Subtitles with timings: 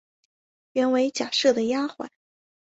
[0.71, 2.09] 原为贾赦的丫环。